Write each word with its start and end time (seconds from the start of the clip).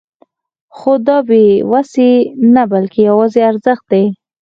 خو 0.77 0.91
دا 1.07 1.17
بې 1.27 1.43
وسي 1.71 2.11
نه 2.53 2.63
بلکې 2.71 2.99
يو 3.09 3.17
ارزښت 3.49 3.85
دی. 3.91 4.05